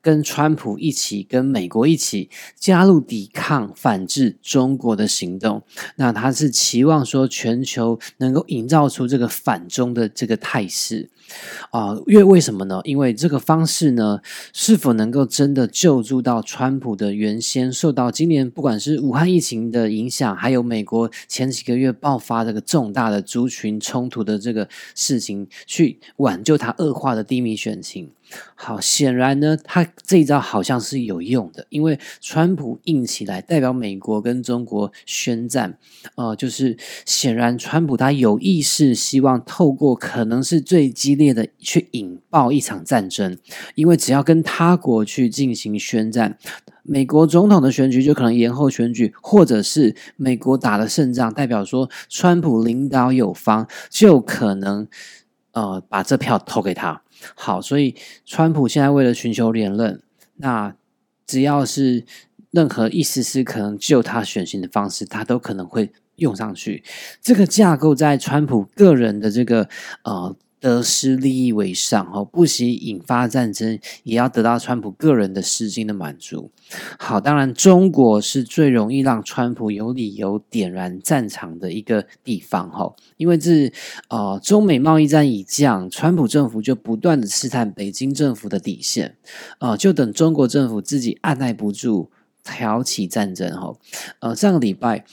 [0.00, 5.62] 跟川普一起，跟美国一起加入抵抗、反制中国的行动。
[5.94, 11.08] 那他是期望说，全球能够营造出这个反中的这个态势
[11.70, 12.80] 啊、因为为什么呢？
[12.84, 14.20] 因为这个方式呢，
[14.52, 28.10] 是否能够真的救助到川普的原先受到今年不管是武汉疫情的影响，还有美国前几个月爆发这个重大的族群冲突的这个事情，去挽救他恶化的低迷选情？
[28.54, 35.76] 好，显然呢，他这一招好像是有用的，因为川普硬起来，代表美国跟中国宣战，
[36.14, 43.38] 呃，就是显然川普他有意识希望透过可能是最激烈烈的去引爆一场战争，
[43.76, 46.36] 因为只要跟他国去进行宣战。
[46.84, 54.88] 美国总统的选举就可能延后选举，或者是美国打了胜仗，代表说川普领导有方，就可能
[55.52, 57.02] 呃把这票投给他。
[57.36, 57.94] 好，所以
[58.26, 60.02] 川普现在为了寻求连任，
[60.38, 60.74] 那
[61.24, 62.04] 只要是
[62.50, 66.82] 任何一丝丝可能救他选情的方式，他都可能会用上去。
[67.20, 69.68] 这个架构在川普个人的这个
[70.02, 76.52] 呃得失利益为上，不惜引发战争，也要得到川普个人的私心的满足。
[77.00, 83.72] 好，当然中国是最容易让川普有理由点燃战场的一个地方，哈，因为自
[84.08, 89.16] 呃中美贸易战已降，川普政府就不断的试探北京政府的底线，
[89.58, 92.08] 呃，就等中国政府自己按耐不住，
[92.44, 93.74] 挑起战争，哈，
[94.20, 95.04] 呃，上个礼拜。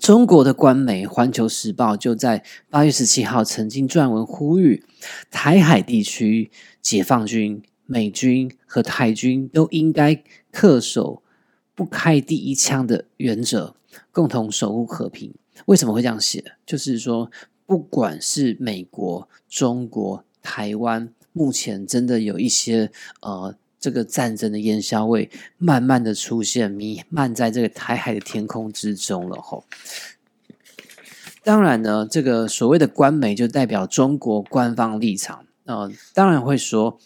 [0.00, 4.84] 中国的官媒《环球时报》就在八月十七号曾经撰文呼吁，
[5.30, 6.50] 台海地区
[6.82, 10.22] 解放军、美军和台军都应该
[10.52, 11.22] 恪守
[11.74, 13.74] 不开第一枪的原则，
[14.12, 15.34] 共同守护和平。
[15.66, 16.44] 为什么会这样写？
[16.66, 17.30] 就是说，
[17.64, 22.90] 不管是美国、中国、台湾，目前真的有一些
[23.22, 23.56] 呃。
[23.86, 29.64] 这个战争的烟硝味慢慢的出现，弥漫在这个台海的天空之中了吼。
[31.44, 36.98] 当然呢，这个所谓的官媒就代表中国官方立场，呃，当然会说，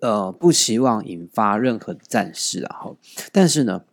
[0.00, 2.98] 呃，不希望引发任何战事啊吼。
[3.32, 3.84] 但是呢，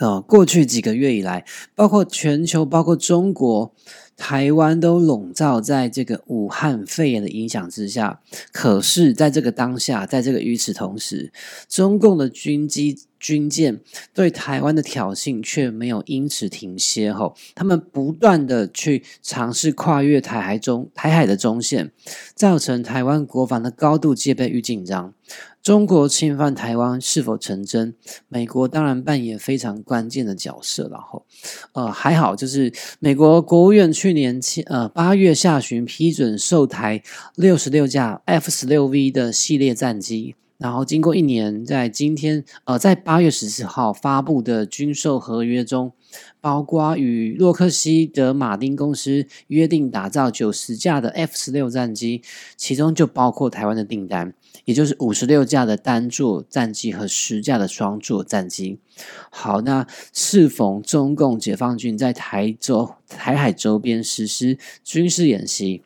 [0.00, 1.44] 呃，过去几个月以来，
[1.74, 3.74] 包括全球，包括中国。
[4.20, 8.20] 台湾都笼罩在这个武汉肺炎的影响之下，
[8.50, 11.32] 可是，在这个当下，在这个与此同时，
[11.68, 13.80] 中共的军机、军舰
[14.12, 17.12] 对台湾的挑衅却没有因此停歇。
[17.12, 21.92] 后，他们不断的去尝试跨越台海中台海的中线，
[22.34, 25.14] 造成台湾国防的高度戒备与紧张。
[25.68, 27.94] 中国侵犯台湾是否成真？
[28.28, 30.88] 美国当然扮演非常关键的角色。
[30.90, 31.26] 然后，
[31.72, 37.02] 呃，还好，就是美国国务院去年七呃八月下旬批准售台
[37.34, 40.34] 六十六架 F 十六 V 的系列战机。
[40.56, 45.92] 然后，经过一年，在今天呃，在八月十四号发布的军售合约中，
[46.40, 52.22] 包括与洛克希德马丁公司约定打造九十架的 F 十六战机，
[52.56, 54.32] 其中就包括台湾的订单。
[54.68, 58.78] 也就是五十六架的单座战机和十架的双座战机。
[59.30, 65.82] 好，那适逢中共解放军在台州、台海周边实施军事演习，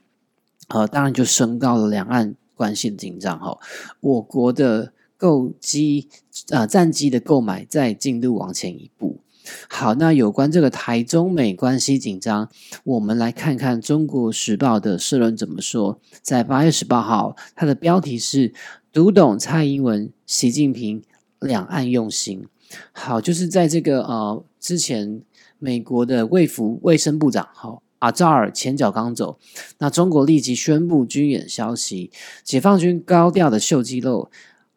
[0.67, 3.39] 呃，当然就升高了两岸关系的紧张。
[3.39, 3.57] 哈，
[4.01, 6.09] 我国的购机
[6.51, 9.21] 啊战机的购买在进度往前一步。
[9.69, 12.49] 好，那有关这个台中美关系紧张，
[12.85, 16.01] 我们来看看《中国时报》的社论怎么说。
[16.23, 18.53] 在八月十八号，它的标题是
[18.93, 21.03] “读懂蔡英文、习近平
[21.41, 22.47] 两岸用心”。
[22.93, 25.23] 好，就是在这个呃之前，
[25.59, 29.39] 美国的卫福卫生部长好阿扎尔前脚刚走，
[29.79, 32.11] 那中国立即宣布军演消息，
[32.43, 34.31] 解放军高调的秀肌肉。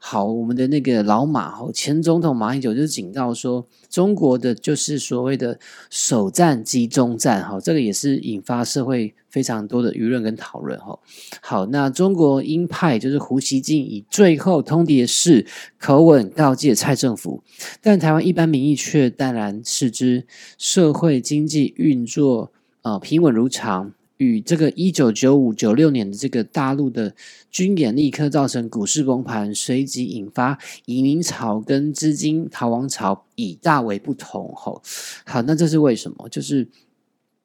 [0.08, 10.99] 好，我们的那个老马哈前总统马英九就警告说，中国的就是所谓的首战即中战哈，这个也是引发社会非常多的舆论跟讨论哈。
[11.41, 15.47] 好，那中国鹰派就是胡锡进以最后通牒式
[15.80, 17.41] 口吻告诫蔡政府，
[17.82, 20.28] 但台湾一般民意却淡然视之，
[20.60, 22.51] 社会经济运作
[22.84, 23.91] 呃平稳如常。
[24.18, 27.13] 与这个一九九五九六年的这个大陆的
[27.51, 34.51] 军演立刻造成股市崩盘，随即引发移民潮跟资金逃亡潮，以大为不同。
[34.55, 34.82] 吼，
[35.26, 36.30] 好，那这是为什么？
[36.30, 36.68] 就是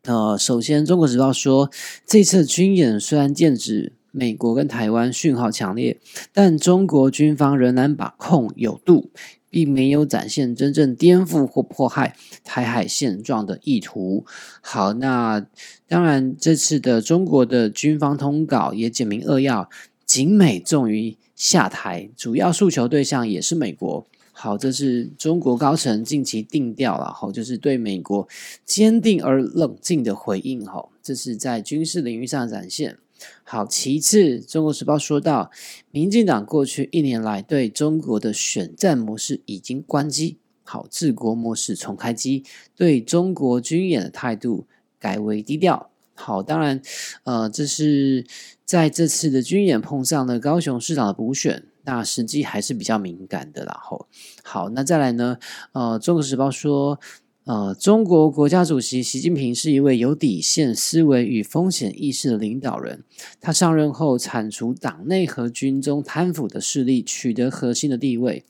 [0.04, 1.70] 呃，首先，《中国时报》说，
[2.06, 5.98] 这次军演虽然剑指美国跟台湾，讯号强烈，
[6.32, 9.10] 但中国军方仍然把控有度。
[9.50, 14.24] 并没有展现真正颠覆或迫害台海现状的意图。
[14.62, 15.44] 好，那
[15.86, 19.68] 当然，这次的中国的军方通稿也简明扼要，
[20.06, 24.06] 仅美重于下台，主要诉求对象也是美国。
[24.32, 28.26] 好，这是中国高层近期定调了，好，就是对美国
[28.64, 30.64] 坚定而冷静的回应。
[30.64, 32.96] 好，这是在军事领域上展现。
[33.44, 35.50] 好，其次，《中国时报》说到，
[35.90, 42.44] 民进党过去一年来对中国的选战模式已经关机，好，治国模式重开机，
[42.76, 44.66] 对中国军演的态度
[44.98, 45.90] 改为低调。
[46.14, 46.80] 好，当然，
[47.24, 48.26] 呃，这是
[48.64, 53.64] 在这次的军演碰上了高雄市长的补选，那时机还是比较敏感的。
[53.64, 54.06] 然后，
[54.42, 55.38] 好，那再来呢？
[55.72, 57.00] 呃，《中国时报》说。
[57.44, 63.02] 呃，中国国家主席习近平是一位有底线思维与风险意识的领导人。
[63.40, 68.44] 他上任后铲除党内和军中贪腐的势力，取得核心的地位。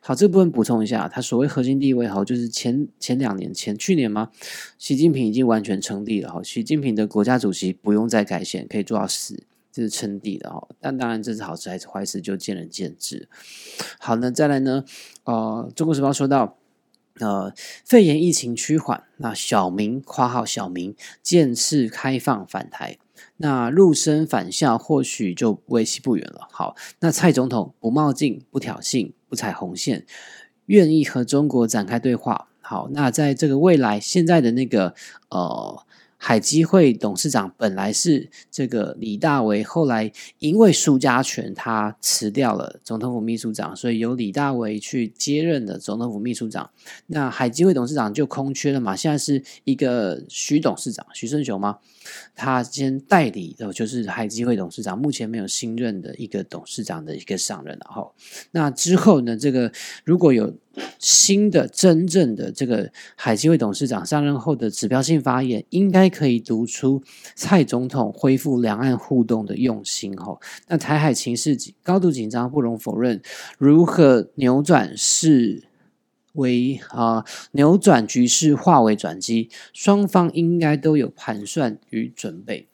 [0.00, 4.30] 好，这部分补充一下，他所谓核心地位，哈，就是前前两年前去年吗？
[4.78, 6.30] 习近平已经完全称帝了。
[6.30, 9.42] 哈，习近平的国家主席不用再改选，可以做到死，
[9.72, 10.48] 这是称帝的。
[10.50, 13.28] 哈，但当然这是好事还是坏事，就见仁见智。
[13.98, 14.84] 好，那再来呢？
[15.24, 16.56] 呃，中国时报说到。
[17.18, 17.52] 呃，
[17.84, 22.98] 肺炎疫情趋缓，那小明（括号小明）渐次开放返台，
[23.38, 26.48] 那陆生返校或许就为期不远了。
[26.50, 30.04] 好，那蔡总统不冒进、不挑衅、不踩红线，
[30.66, 32.48] 愿意和中国展开对话。
[32.60, 34.94] 好，那在这个未来，现在的那个
[35.30, 35.85] 呃。
[36.26, 40.10] 海基会董事长本来是这个李大为，后来
[40.40, 46.68] 因为苏家全他辞掉了总统府秘书长，所以由李大为去接任的总统府秘书长。
[47.06, 48.96] 那海基会董事长就空缺了嘛？
[48.96, 51.78] 现在是一个徐董事长，徐胜雄吗？
[52.34, 57.78] 他先代理的就是海基会董事长，目前没有新任的一个董事长的一个上任。
[57.84, 58.12] 然后，
[58.50, 59.36] 那之后呢？
[59.36, 59.70] 这个
[60.04, 60.52] 如果有
[60.98, 67.02] 新的真正的这个海基会董事长上任后的指标性发言，应该可以读出
[67.34, 70.16] 蔡总统恢复两岸互动的用心。
[70.16, 73.20] 吼，那台海情势高度紧张，不容否认，
[73.58, 75.64] 如何扭转是？
[76.32, 82.68] 为啊，扭转局势，化为转机，双方应该都有盘算与准备。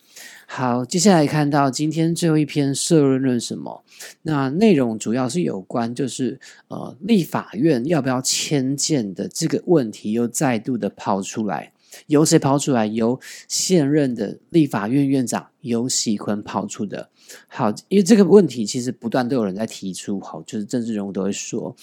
[0.54, 3.82] 好，接下来看到今天最后一篇社论论什么？
[4.20, 6.38] 那内容主要是有关，就是
[6.68, 11.72] 呃，立法院要不要迁建的这个问题，又再度的抛出来。
[12.06, 12.84] 由谁抛出来？
[12.84, 17.08] 由现任的立法院院长尤喜坤抛出的。
[17.48, 21.74] 好，因为这个问题其实不断都有人在提出，好，就是政治人物都会说。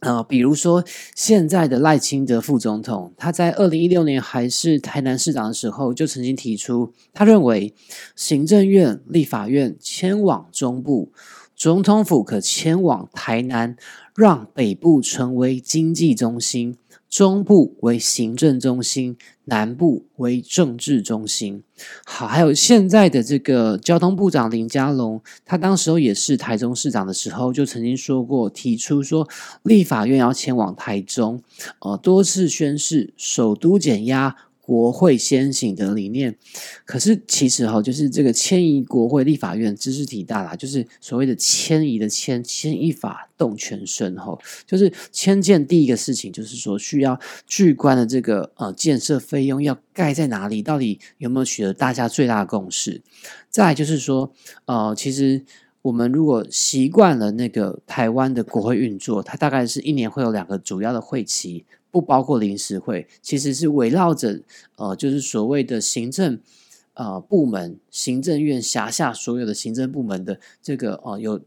[0.00, 0.84] 啊，比如说
[1.14, 7.74] 现在的赖清德副总统，他在二零一六年还是台南市长的时候，就曾经提出，他认为
[8.16, 11.12] 行政院、立法院迁往中部，
[11.54, 13.76] 总统府可迁往台南，
[14.16, 16.76] 让北部成为经济中心。
[17.10, 19.16] 中部为行政中心，
[19.50, 21.62] 南部为政治中心。
[22.04, 29.28] 好，还有现在的这个交通部长林佳龙，他当时候也是台中市长的时候，就曾经说过，提出说
[29.64, 31.42] 立法院要迁往台中，
[31.80, 34.36] 呃，多次宣誓首都减压。
[34.70, 36.38] 国会先行的理念，
[36.84, 47.18] 可是其实哈，就是这个迁移国会立法院知识体大啦，就是所谓的迁移的迁，迁移法动全身哈，就是迁建第一个事情，就是说需要
[47.48, 53.02] 巨关的这个呃建设费用要盖在哪里，到底有没有取得大家最大的共识？
[53.48, 54.32] 再就是说，
[54.66, 55.44] 呃，其实
[55.82, 61.64] 我们如果习惯了那个台湾的国会运作，它大概是一年会有两个主要的会期。
[61.90, 64.42] 不包括临时会，其实是围绕着
[64.76, 66.40] 呃，就是所谓的行政
[66.94, 71.40] 呃部门，行政院辖下所有的行政部门的这个呃有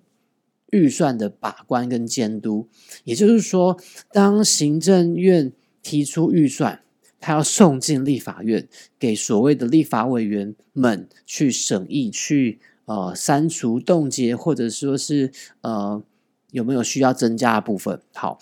[0.72, 2.68] 预算的把关跟监督。
[3.06, 3.80] 也就是说，
[4.12, 6.84] 当行政院提出预算，
[7.22, 8.68] 他要送进立法院，
[9.00, 15.32] 给所谓的立法委员们去审议，去呃删除、冻结，或者说是
[15.62, 16.04] 呃
[16.52, 18.02] 有没有需要增加的部分。
[18.14, 18.40] 好，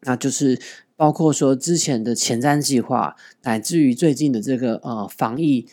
[0.00, 0.58] 那就是。
[0.96, 5.66] 包括说之前的前瞻计划，乃至于最近的这个呃防疫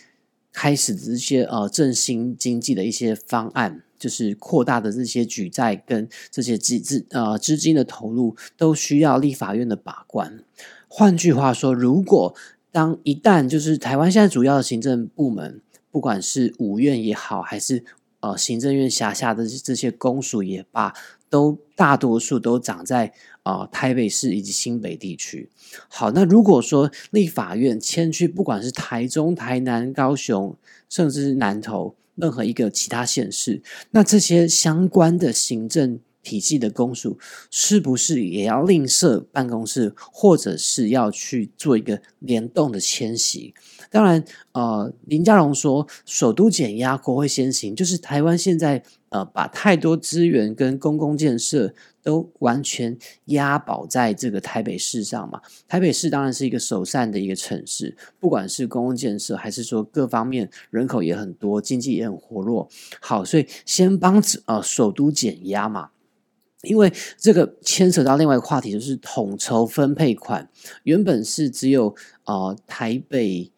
[0.51, 10.43] 开始的这些呃振兴经济的一些方案，就是扩大的这些举债跟这些资资呃资金的投入，都需要立法院的把关。
[10.89, 12.35] 换句话说，如果
[12.69, 17.85] 当一旦就是台湾现在主要的行政部门，不管是五院也好，还是
[18.19, 20.93] 呃行政院辖下的这些公署也罢，
[21.29, 23.13] 都大多数都长在。
[23.43, 25.49] 啊，台北市以及新北地区。
[25.87, 30.55] 好，那如果说立法院迁去，不管是台中、台南、高雄，
[30.89, 37.19] 甚至是南投，任何一个其他县市，那这些相关的行政体系的公署，
[37.51, 43.53] 是不是也要另设办公室，或者是要去做一个联动的迁徙？
[43.91, 44.23] 当然，
[44.53, 48.81] 呃，林佳龙说，首都减压，国会先行，就是台湾现在
[49.13, 51.73] 呃，把太多资源跟公共建设。
[52.05, 52.97] 都完全
[53.27, 55.39] 押宝在这个台北市上嘛？
[55.69, 62.67] 台北市当然是一个首善的一个城市，不管是公共建设，还是说各方面人口也很多，经济也很活络。
[62.99, 65.91] 好，所以先帮呃首都减压嘛，
[66.63, 70.49] 因为这个牵扯到另外一个话题，就是统筹分配款，
[70.83, 71.95] 原本是只有
[72.25, 73.52] 呃台北。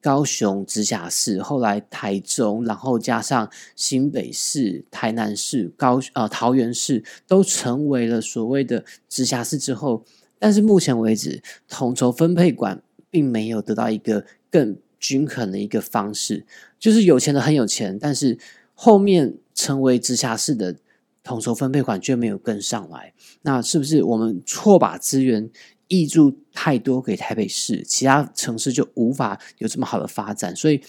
[0.00, 10.04] 高雄、直辖市，后来台中，然后加上新北市、台南市、高呃桃园市，都成为了所谓的直辖市之后，
[10.38, 16.46] 但是目前为止，统筹分配管并没有得到一个更均衡的一个方式，
[16.78, 18.38] 就是有钱的很有钱，但是
[18.74, 20.76] 后面成为直辖市的
[21.22, 25.50] 统筹分配管却没有跟上来，那是不是我们错把资源？
[25.90, 30.80] 挹注太多给台北市，其他城市就无法有这么好的发展，所以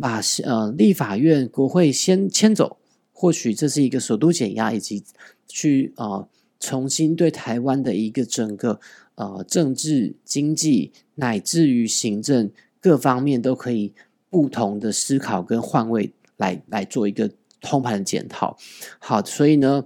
[0.00, 2.78] 把呃立法院、国会先迁走，
[3.12, 5.02] 或许这是一个首都减压，以及
[5.48, 6.28] 去呃
[6.60, 8.78] 重新对台湾的一个整个
[9.16, 12.48] 呃政治、经济乃至于行政
[12.80, 13.92] 各方面都可以
[14.30, 17.28] 不同的思考跟换位来来做一个
[17.60, 18.56] 通盘的检讨。
[19.00, 19.84] 好，所以呢，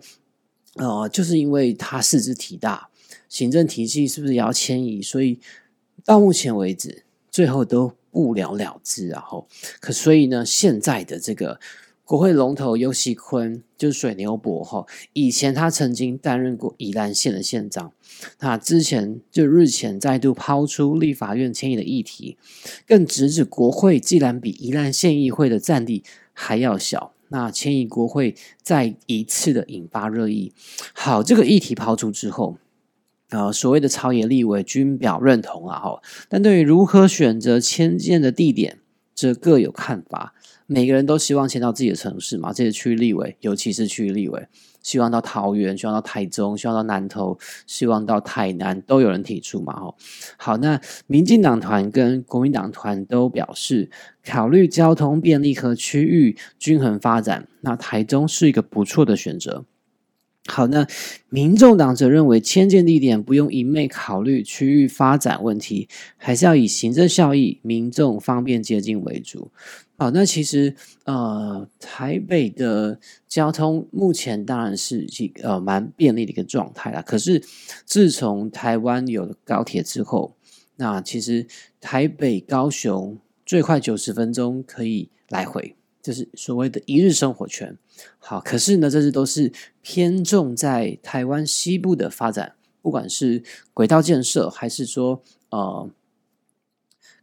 [0.75, 2.91] 呃，就是因为它市值体大。
[3.29, 5.03] 行政体系是不是也要迁移？
[5.03, 5.39] 所以
[6.05, 9.47] 到目前为止，最后都不了了之，然后
[9.81, 11.61] 可所以呢，现在的这个
[12.05, 17.93] 国会龙头尤喜坤就是水牛伯哈，以前他曾经担任过宜兰县的县长，
[18.41, 22.39] 那之前就日前再度抛出立法院迁移的议题，
[22.87, 26.03] 更直指国会既然比宜兰县议会的占地
[26.33, 30.55] 还要小，那迁移国会再一次的引发热议。
[30.95, 32.57] 好，这个议题抛出之后。
[33.31, 38.79] 呃，所谓的朝野立委均表认同啊，哈，但对于如何选择迁建的地点，
[39.15, 40.35] 这各有看法。
[40.71, 44.47] 每个人都希望迁到自己的城市嘛，这些区域立委，尤其是区域立委，
[44.83, 49.95] 希望到桃园，希望到台中，希望到南投，希望到台南，都有人提出嘛，哈。
[50.37, 53.91] 好，那民进党团跟国民党团都表示，
[54.23, 59.65] 考虑交通便利和区域均衡发展，那台中是一个不错的选择。
[60.51, 60.87] 好，那
[61.29, 65.87] 民众党则认为迁建地点不用一昧考虑区域发展问题，
[66.17, 69.51] 还是要以行政效益、民众方便接近为主。
[69.99, 70.75] 好，那其实
[71.05, 77.03] 呃，台北的交通目前当然是一个呃蛮便利的一个状态啦。
[77.03, 77.43] 可是
[77.85, 80.35] 自从台湾有了高铁之后，
[80.77, 81.47] 那其实
[81.81, 85.75] 台北高雄最快九十分钟可以来回。
[86.09, 87.77] 就是所谓的一日生活圈，
[88.19, 89.53] 好，可是呢，这些都是
[89.83, 93.43] 偏重在台湾西部的发展，不管是
[93.75, 95.91] 轨道建设，还是说呃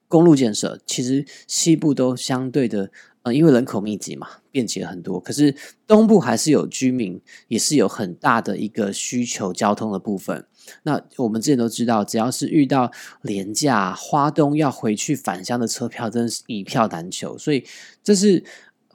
[0.07, 2.91] 公路建设，其实西部都相对的，
[3.23, 5.19] 呃，因为人口密集嘛，便捷很多。
[5.19, 5.55] 可是
[5.88, 10.45] 东部还是有居民，也是有很大的一个需求交通的部分。
[10.83, 12.91] 那我们之前都知道，只要是遇到
[13.23, 17.36] 廉价花东要回去返乡的车票，真的是一票难求。
[17.36, 17.65] 所以
[18.03, 18.43] 这是。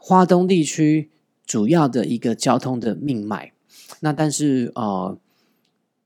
[0.02, 1.10] 华东地区
[1.44, 3.52] 主要的一个交通的命脉，
[4.00, 5.18] 那但是呃，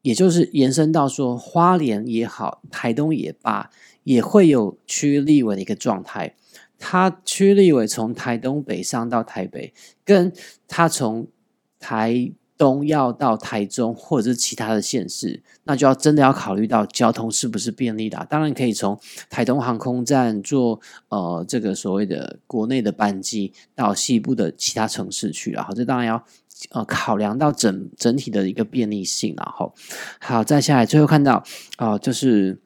[0.03, 3.71] 也就是延伸到说，花莲也好，台东也罢，
[4.03, 6.35] 也会有区立委的一个状态。
[6.79, 9.73] 他区立委从台东北上到台北，
[10.05, 10.33] 跟
[10.69, 11.29] 他从
[11.79, 12.33] 台。
[12.57, 18.27] 东要到台中或者是其他的县市，那就要真的要考虑到交通是不是便利的。
[18.31, 18.99] 当然可以从
[19.29, 26.25] 台东航空站坐呃这个所谓的国内的班机到西部的其他城市去，然后这当然要
[26.71, 29.35] 呃考量到整整体的一个便利性。
[29.37, 29.75] 然后
[30.21, 31.43] 好，再下来最后看到
[31.77, 32.61] 啊，就是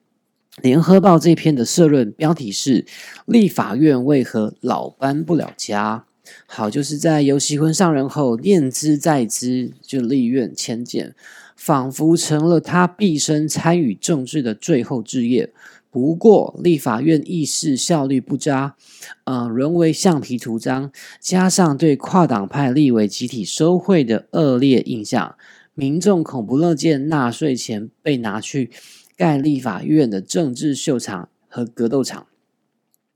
[0.60, 2.84] 联合报这篇的社论标题是
[3.26, 6.04] “立法院为何老搬不了家”。
[6.46, 11.14] 好，就是在游锡坤上任后，念之在之，就立院迁建，
[11.56, 15.52] 仿佛成了他毕生参与政治的最后志业。
[15.90, 18.76] 不过，立法院议事效率不佳，
[19.24, 25.34] 呃，沦为橡皮图章，加上对跨党派立委集体收贿的恶劣印象，
[25.74, 28.70] 民众恐不乐见纳税钱被拿去
[29.16, 32.27] 盖立法院的政治秀场和格斗场。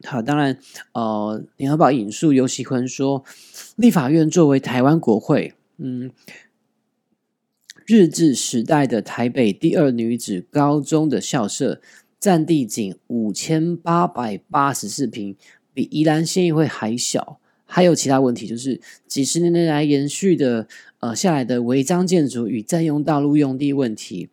[0.05, 0.59] 好，当然，
[0.93, 3.25] 呃，联合报引述尤喜坤说，
[3.77, 6.11] 立法院作为台湾国会，嗯，
[7.87, 11.81] 日治时代的台北第二女子高中的校舍，
[12.21, 15.37] 占地仅五千八百八十四平，
[15.73, 17.39] 比宜兰县议会还小。
[17.65, 20.69] 还有其他问题，就是几十年来延续的，
[21.01, 24.29] 呃，下来的违章建筑与占用道路用地问题。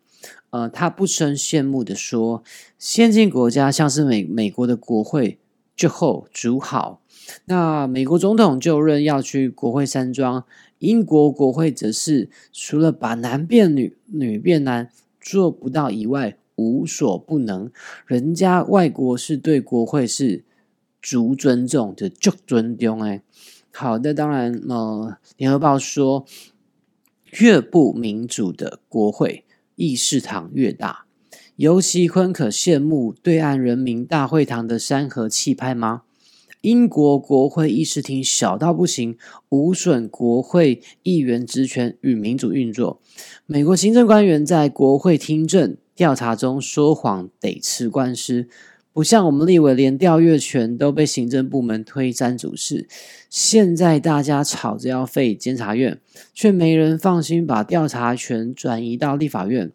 [0.50, 2.44] 呃，他不生羡慕的说，
[2.78, 5.38] 先进国家像是美美国的国会。
[5.80, 7.00] 之后煮好，
[7.46, 10.44] 那美国总统就任要去国会山庄，
[10.78, 17.72] 英国国会则是除了把男变女、女变男做不到以外，无所不能。
[18.04, 20.44] 人家外国是对国会是
[21.00, 23.22] 足尊重的，就尊重哎。
[23.72, 26.26] 好的，当然呃，联合报说，
[27.38, 31.06] 越不民主的国会议事堂越大。
[31.60, 36.04] 尤其坤可羡慕对岸人民大会堂的山河气派吗？
[36.62, 39.18] 英国国会议事厅小到不行，
[39.50, 43.02] 无损国会议员职权与民主运作。
[43.44, 48.48] 美国行政官员在国会听证调查中说谎得吃官司，
[48.94, 52.88] 不像我们立委连调阅权都被行政部门推三阻四。
[53.28, 56.00] 现在大家吵着要废监察院，
[56.32, 59.70] 却没人放心把调查权转移到立法院。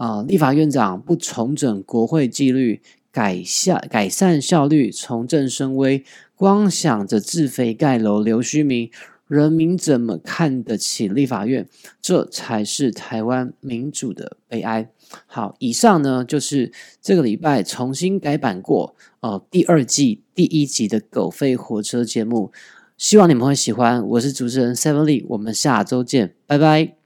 [0.00, 0.22] 啊！
[0.26, 2.80] 立法院长不重整国会纪律，
[3.12, 6.02] 改善改善效率，重振声威，
[6.34, 8.90] 光想着自肥盖楼留虚名，
[9.28, 11.68] 人民怎么看得起立法院？
[12.00, 14.88] 这才是台湾民主的悲哀。
[15.26, 16.72] 好，以上呢就是
[17.02, 22.50] 这个礼拜重新改版过哦，第二季第一集的狗吠火车节目，
[22.96, 24.02] 希望你们会喜欢。
[24.08, 26.99] 我是主持人 Seven Lee，我们下周见，拜拜。